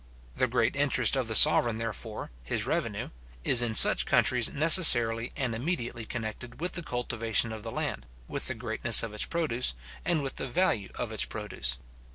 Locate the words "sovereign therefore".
1.35-2.31